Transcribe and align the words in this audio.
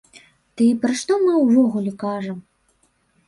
Ды 0.59 0.63
і 0.67 0.69
пра 0.85 0.93
што 1.01 1.17
мы 1.25 1.35
ўвогуле 1.43 1.93
кажам?! 2.05 2.39